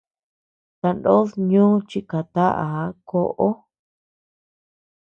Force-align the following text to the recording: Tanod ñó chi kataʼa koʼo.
Tanod 0.79 1.29
ñó 1.49 1.65
chi 1.89 1.99
kataʼa 2.09 2.79
koʼo. 3.09 3.49